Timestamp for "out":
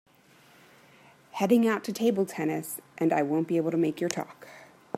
1.67-1.83